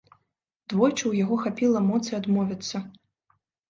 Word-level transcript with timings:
Двойчы 0.73 1.03
ў 1.07 1.13
яго 1.25 1.39
хапіла 1.43 1.79
моцы 1.93 2.11
адмовіцца. 2.25 2.87